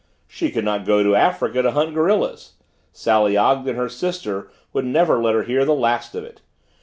She 0.27 0.49
could 0.49 0.65
not 0.65 0.83
go 0.87 1.03
to 1.03 1.15
Africa 1.15 1.61
to 1.61 1.73
hunt 1.73 1.93
gorillas; 1.93 2.53
Sally 2.91 3.37
Ogden, 3.37 3.75
her 3.75 3.87
sister, 3.87 4.49
would 4.73 4.83
never 4.85 5.21
let 5.21 5.35
her 5.35 5.43
hear 5.43 5.63
the 5.63 5.75
last 5.75 6.15
of 6.15 6.23
it. 6.23 6.41